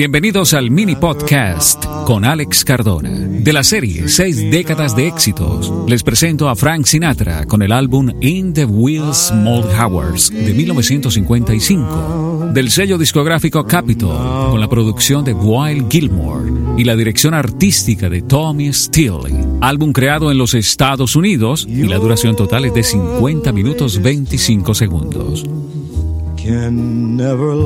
Bienvenidos 0.00 0.54
al 0.54 0.70
mini 0.70 0.96
podcast 0.96 1.84
con 2.06 2.24
Alex 2.24 2.64
Cardona. 2.64 3.10
De 3.10 3.52
la 3.52 3.62
serie 3.62 4.08
Seis 4.08 4.50
décadas 4.50 4.96
de 4.96 5.06
éxitos, 5.06 5.70
les 5.86 6.02
presento 6.02 6.48
a 6.48 6.56
Frank 6.56 6.86
Sinatra 6.86 7.44
con 7.44 7.60
el 7.60 7.70
álbum 7.70 8.10
In 8.22 8.54
the 8.54 8.64
Will 8.64 9.12
Small 9.12 9.62
Hours 9.78 10.30
de 10.30 10.54
1955. 10.54 12.52
Del 12.54 12.70
sello 12.70 12.96
discográfico 12.96 13.66
Capitol, 13.66 14.50
con 14.50 14.58
la 14.58 14.70
producción 14.70 15.22
de 15.22 15.34
Wild 15.34 15.92
Gilmore 15.92 16.50
y 16.78 16.84
la 16.84 16.96
dirección 16.96 17.34
artística 17.34 18.08
de 18.08 18.22
Tommy 18.22 18.72
Steele. 18.72 19.58
Álbum 19.60 19.92
creado 19.92 20.30
en 20.30 20.38
los 20.38 20.54
Estados 20.54 21.14
Unidos 21.14 21.66
y 21.68 21.82
la 21.82 21.98
duración 21.98 22.36
total 22.36 22.64
es 22.64 22.72
de 22.72 22.84
50 22.84 23.52
minutos 23.52 24.00
25 24.00 24.72
segundos. 24.74 25.44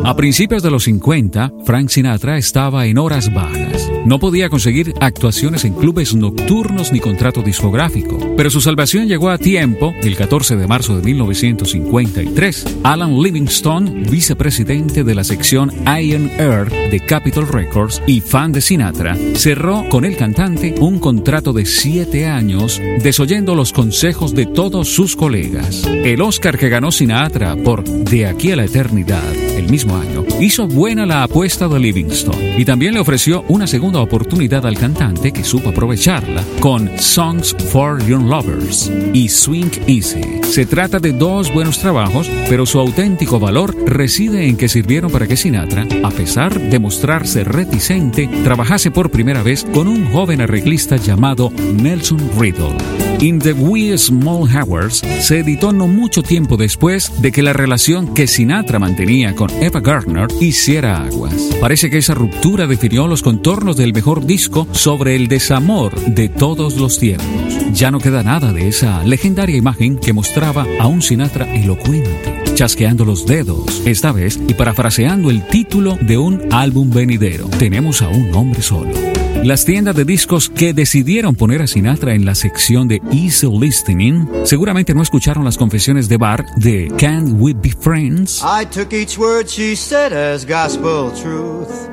A 0.04 0.16
principios 0.16 0.62
de 0.62 0.70
los 0.70 0.84
50, 0.84 1.52
Frank 1.64 1.88
Sinatra 1.88 2.36
estaba 2.36 2.86
en 2.86 2.98
horas 2.98 3.32
bajas. 3.32 3.90
No 4.04 4.18
podía 4.18 4.50
conseguir 4.50 4.92
actuaciones 5.00 5.64
en 5.64 5.72
clubes 5.72 6.14
nocturnos 6.14 6.92
ni 6.92 7.00
contrato 7.00 7.40
discográfico, 7.40 8.18
pero 8.36 8.50
su 8.50 8.60
salvación 8.60 9.08
llegó 9.08 9.30
a 9.30 9.38
tiempo 9.38 9.94
el 10.02 10.14
14 10.14 10.56
de 10.56 10.66
marzo 10.66 10.96
de 10.96 11.02
1953. 11.02 12.80
Alan 12.82 13.22
Livingston, 13.22 14.02
vicepresidente 14.10 15.04
de 15.04 15.14
la 15.14 15.24
sección 15.24 15.72
Iron 15.98 16.30
Earth 16.38 16.70
de 16.90 17.00
Capitol 17.00 17.48
Records 17.48 18.02
y 18.06 18.20
fan 18.20 18.52
de 18.52 18.60
Sinatra, 18.60 19.16
cerró 19.36 19.88
con 19.88 20.04
el 20.04 20.18
cantante 20.18 20.74
un 20.80 20.98
contrato 20.98 21.54
de 21.54 21.64
siete 21.64 22.26
años, 22.26 22.82
desoyendo 23.02 23.54
los 23.54 23.72
consejos 23.72 24.34
de 24.34 24.44
todos 24.44 24.88
sus 24.88 25.16
colegas. 25.16 25.82
El 25.86 26.20
Oscar 26.20 26.58
que 26.58 26.68
ganó 26.68 26.92
Sinatra 26.92 27.56
por 27.56 27.82
De 27.84 28.26
aquí 28.26 28.52
a 28.52 28.56
la 28.56 28.64
eternidad, 28.64 29.34
el 29.56 29.70
mismo 29.70 29.96
año, 29.96 30.26
hizo 30.40 30.68
buena 30.68 31.06
la 31.06 31.22
apuesta 31.22 31.68
de 31.68 31.80
Livingston 31.80 32.36
y 32.58 32.66
también 32.66 32.92
le 32.92 33.00
ofreció 33.00 33.44
una 33.48 33.66
segunda 33.66 33.93
oportunidad 34.00 34.66
al 34.66 34.78
cantante 34.78 35.32
que 35.32 35.44
supo 35.44 35.70
aprovecharla 35.70 36.42
con 36.60 36.90
Songs 36.98 37.54
for 37.70 38.04
Young 38.06 38.28
Lovers 38.28 38.90
y 39.12 39.28
Swing 39.28 39.70
Easy. 39.86 40.40
Se 40.42 40.66
trata 40.66 40.98
de 40.98 41.12
dos 41.12 41.52
buenos 41.52 41.78
trabajos, 41.78 42.30
pero 42.48 42.66
su 42.66 42.78
auténtico 42.78 43.38
valor 43.38 43.74
reside 43.86 44.48
en 44.48 44.56
que 44.56 44.68
sirvieron 44.68 45.10
para 45.10 45.26
que 45.26 45.36
Sinatra, 45.36 45.86
a 46.02 46.10
pesar 46.10 46.58
de 46.58 46.78
mostrarse 46.78 47.44
reticente, 47.44 48.28
trabajase 48.44 48.90
por 48.90 49.10
primera 49.10 49.42
vez 49.42 49.64
con 49.72 49.88
un 49.88 50.06
joven 50.10 50.40
arreglista 50.40 50.96
llamado 50.96 51.50
Nelson 51.76 52.20
Riddle. 52.38 53.03
In 53.24 53.38
the 53.38 53.54
Wee 53.54 53.96
Small 53.96 54.46
Hours 54.54 55.02
se 55.20 55.38
editó 55.38 55.72
no 55.72 55.88
mucho 55.88 56.22
tiempo 56.22 56.58
después 56.58 57.22
de 57.22 57.32
que 57.32 57.42
la 57.42 57.54
relación 57.54 58.12
que 58.12 58.26
Sinatra 58.26 58.78
mantenía 58.78 59.34
con 59.34 59.48
Eva 59.62 59.80
Gardner 59.80 60.26
hiciera 60.42 61.02
aguas. 61.02 61.32
Parece 61.58 61.88
que 61.88 61.96
esa 61.96 62.12
ruptura 62.12 62.66
definió 62.66 63.08
los 63.08 63.22
contornos 63.22 63.78
del 63.78 63.94
mejor 63.94 64.26
disco 64.26 64.68
sobre 64.72 65.16
el 65.16 65.28
desamor 65.28 65.98
de 66.04 66.28
todos 66.28 66.76
los 66.76 66.98
tiempos. 66.98 67.26
Ya 67.72 67.90
no 67.90 67.98
queda 67.98 68.22
nada 68.22 68.52
de 68.52 68.68
esa 68.68 69.02
legendaria 69.04 69.56
imagen 69.56 69.96
que 69.96 70.12
mostraba 70.12 70.66
a 70.78 70.86
un 70.86 71.00
Sinatra 71.00 71.50
elocuente 71.54 72.44
chasqueando 72.54 73.04
los 73.04 73.26
dedos, 73.26 73.82
esta 73.84 74.12
vez 74.12 74.38
y 74.46 74.54
parafraseando 74.54 75.30
el 75.30 75.44
título 75.48 75.98
de 76.00 76.18
un 76.18 76.52
álbum 76.52 76.88
venidero. 76.88 77.48
Tenemos 77.58 78.00
a 78.00 78.08
un 78.08 78.32
hombre 78.32 78.62
solo. 78.62 79.13
Las 79.44 79.66
tiendas 79.66 79.94
de 79.94 80.06
discos 80.06 80.48
que 80.48 80.72
decidieron 80.72 81.34
poner 81.34 81.60
a 81.60 81.66
Sinatra 81.66 82.14
en 82.14 82.24
la 82.24 82.34
sección 82.34 82.88
de 82.88 83.02
Easy 83.12 83.46
Listening 83.46 84.26
seguramente 84.44 84.94
no 84.94 85.02
escucharon 85.02 85.44
las 85.44 85.58
confesiones 85.58 86.08
de 86.08 86.16
Bar 86.16 86.46
de 86.56 86.90
Can 86.96 87.38
We 87.38 87.52
Be 87.52 87.68
Friends? 87.78 88.42
I 88.42 88.64
took 88.64 88.94
each 88.94 89.18
word 89.18 89.46
she 89.46 89.76
said 89.76 90.14
as 90.14 90.46
gospel 90.46 91.12
truth, 91.12 91.90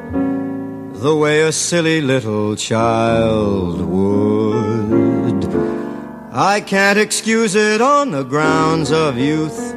the 1.01 1.13
way 1.13 1.41
a 1.41 1.51
silly 1.51 1.99
little 1.99 2.55
child 2.55 3.81
would. 3.81 5.45
I 6.31 6.61
can't 6.61 6.97
excuse 6.97 7.55
it 7.55 7.81
on 7.81 8.11
the 8.11 8.23
grounds 8.23 8.93
of 8.93 9.17
youth. 9.17 9.75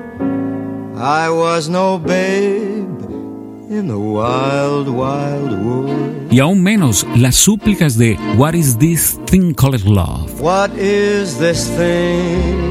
I 0.97 1.29
was 1.29 1.69
no 1.69 1.99
babe 1.99 2.84
in 3.75 3.89
the 3.89 3.99
wild, 3.99 4.89
wild 4.89 5.53
wood. 5.65 6.31
Y 6.31 6.39
aún 6.41 6.63
menos 6.63 7.05
las 7.17 7.35
súplicas 7.37 7.99
de 7.99 8.17
What 8.37 8.55
is 8.55 8.77
this 8.79 9.19
thing 9.27 9.55
called 9.55 9.85
love? 9.85 10.41
What 10.41 10.71
is 10.79 11.39
this 11.39 11.69
thing 11.77 12.71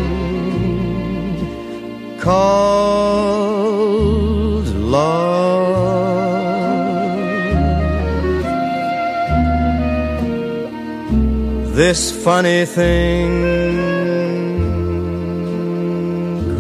called 2.19 3.43
love? 4.75 5.73
This 11.75 12.11
funny 12.11 12.65
thing 12.65 13.29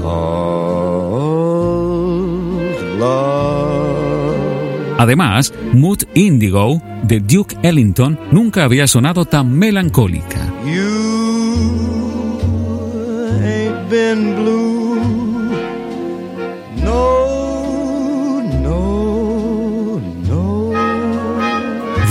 called 0.01 0.42
Además, 5.03 5.53
Mood 5.73 6.03
Indigo 6.13 6.81
de 7.03 7.19
Duke 7.19 7.57
Ellington 7.61 8.17
nunca 8.31 8.63
había 8.63 8.87
sonado 8.87 9.25
tan 9.25 9.51
melancólica. 9.51 10.39
You 10.65 12.39
ain't 13.43 13.89
been 13.89 14.33
blue. 14.37 15.01
No, 16.81 18.41
no, 18.61 19.99
no. 20.25 20.71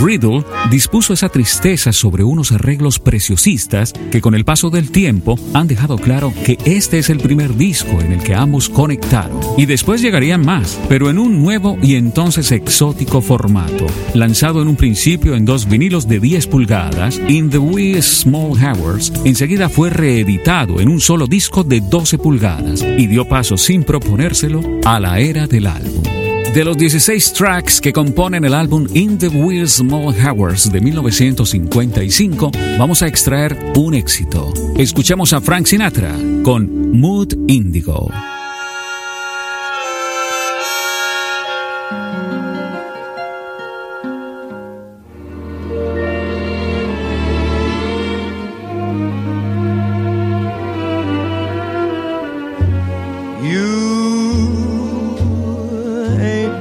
Riddle 0.05 0.45
dispuso 0.73 1.13
esa 1.13 1.29
tristeza 1.29 1.93
sobre 1.93 2.23
unos 2.23 2.51
arreglos 2.51 2.97
preciosistas 2.97 3.93
que 4.11 4.21
con 4.21 4.33
el 4.33 4.43
paso 4.43 4.71
del 4.71 4.89
tiempo 4.89 5.37
han 5.53 5.67
dejado 5.67 5.99
claro 5.99 6.33
que 6.43 6.57
este 6.65 6.97
es 6.97 7.11
el 7.11 7.19
primer 7.19 7.55
disco 7.55 8.01
en 8.01 8.11
el 8.11 8.23
que 8.23 8.33
ambos 8.33 8.69
conectaron. 8.69 9.39
Y 9.55 9.67
después 9.67 10.01
llegarían 10.01 10.43
más, 10.43 10.79
pero 10.89 11.11
en 11.11 11.19
un 11.19 11.43
nuevo 11.43 11.77
y 11.83 11.93
entonces 11.93 12.51
exótico 12.51 13.21
formato. 13.21 13.85
Lanzado 14.15 14.63
en 14.63 14.67
un 14.67 14.75
principio 14.75 15.35
en 15.35 15.45
dos 15.45 15.69
vinilos 15.69 16.07
de 16.07 16.19
10 16.19 16.47
pulgadas, 16.47 17.21
In 17.27 17.51
the 17.51 17.59
Wee 17.59 18.01
Small 18.01 18.57
Hours 18.59 19.13
enseguida 19.25 19.69
fue 19.69 19.91
reeditado 19.91 20.79
en 20.79 20.89
un 20.89 20.99
solo 20.99 21.27
disco 21.27 21.63
de 21.63 21.81
12 21.81 22.17
pulgadas 22.17 22.81
y 22.81 23.05
dio 23.05 23.27
paso 23.27 23.57
sin 23.57 23.83
proponérselo 23.83 24.61
a 24.85 24.99
la 24.99 25.19
era 25.19 25.45
del 25.45 25.67
álbum. 25.67 26.22
De 26.53 26.63
los 26.63 26.77
16 26.77 27.33
tracks 27.33 27.81
que 27.81 27.91
componen 27.91 28.45
el 28.45 28.53
álbum 28.53 28.85
In 28.93 29.17
the 29.17 29.27
Wee 29.27 29.65
Small 29.67 30.13
Hours 30.15 30.71
de 30.71 30.81
1955, 30.81 32.51
vamos 32.77 33.01
a 33.01 33.07
extraer 33.07 33.57
un 33.75 33.95
éxito. 33.95 34.53
Escuchamos 34.77 35.33
a 35.33 35.41
Frank 35.41 35.65
Sinatra 35.65 36.15
con 36.43 36.91
Mood 36.99 37.33
Indigo. 37.47 38.11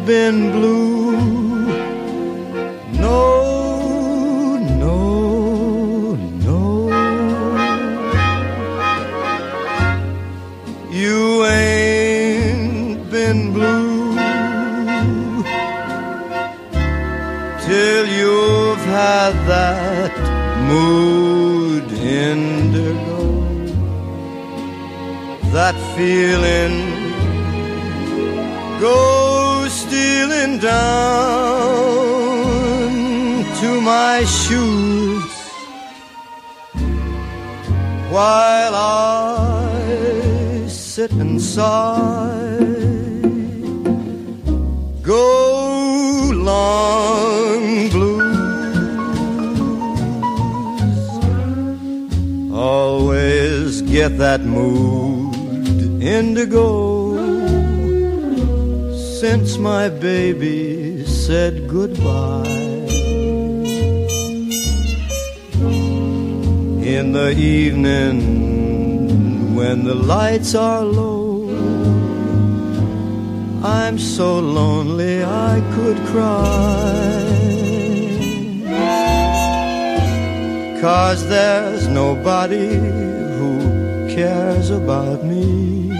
been 0.07 0.51
blue. 0.51 1.13
No, 2.99 4.57
no, 4.83 6.17
no. 6.47 6.89
You 10.91 11.45
ain't 11.45 13.11
been 13.11 13.53
blue 13.53 14.15
till 17.65 18.07
you've 18.19 18.85
had 18.99 19.33
that 19.47 20.13
mood 20.69 21.93
indigo, 21.93 23.23
that 25.53 25.77
feeling 25.97 26.93
stealing 29.73 30.59
down 30.59 31.33
to 33.61 33.81
my 33.81 34.25
shoes 34.25 35.33
while 38.15 38.75
I 38.75 40.67
sit 40.69 41.11
and 41.13 41.41
sigh. 41.41 42.59
Go 45.03 45.27
long 46.51 47.89
blues. 47.89 48.43
Always 52.53 53.81
get 53.83 54.19
that 54.19 54.43
mood 54.43 55.35
indigo 56.03 56.92
since 59.23 59.57
my 59.57 59.89
baby 59.89 61.07
said 61.07 61.69
goodbye. 61.69 62.43
In 66.97 67.13
the 67.13 67.31
evening 67.31 68.17
when 69.55 69.85
the 69.85 69.95
lights 69.95 70.57
are 70.57 70.83
low, 70.83 71.49
I'm 73.63 73.97
so 73.97 74.41
lonely 74.41 75.23
I 75.23 75.63
could 75.75 75.99
cry. 76.11 77.23
Cause 80.81 81.29
there's 81.29 81.87
nobody 81.87 82.75
who 83.37 83.53
cares 84.17 84.71
about 84.71 85.23
me. 85.23 85.92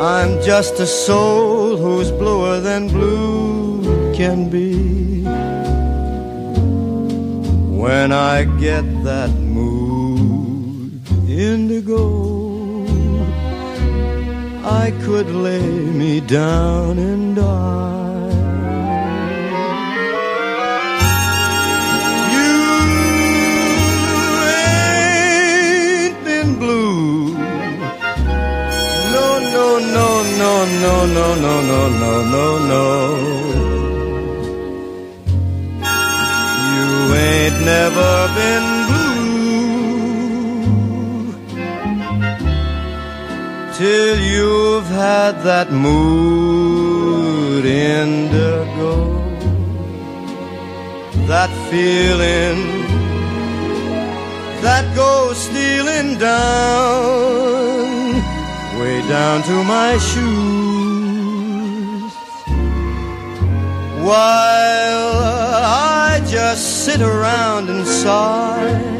I'm 0.00 0.40
just 0.42 0.80
a 0.80 0.86
soul 0.86 1.76
who's 1.76 2.10
bluer 2.10 2.58
than 2.60 2.88
blue 2.88 4.14
can 4.14 4.48
be. 4.48 5.22
When 7.82 8.10
I 8.10 8.44
get 8.44 8.84
that 9.04 9.30
mood 9.30 11.02
indigo. 11.28 12.30
I 14.64 14.90
could 15.02 15.30
lay 15.30 15.70
me 16.00 16.20
down 16.20 16.98
and 16.98 17.36
die. 17.36 17.99
No, 30.84 30.94
no, 31.16 31.26
no, 31.44 31.54
no, 31.70 31.80
no, 32.02 32.12
no, 32.34 32.46
no. 32.72 32.86
You 36.74 36.90
ain't 37.28 37.58
never 37.74 38.12
been 38.38 38.66
blue. 38.88 39.00
till 43.80 44.18
you've 44.20 44.90
had 45.08 45.34
that 45.42 45.68
mood 45.72 47.64
indigo, 47.64 48.94
that 51.32 51.50
feeling 51.70 52.58
that 54.60 54.84
goes 54.94 55.38
stealing 55.48 56.18
down, 56.18 57.80
way 58.78 59.00
down 59.08 59.42
to 59.44 59.64
my 59.64 59.96
shoes, 59.96 60.59
while 64.10 65.22
I 65.22 66.20
just 66.26 66.84
sit 66.84 67.00
around 67.00 67.70
and 67.70 67.86
sigh. 67.86 68.99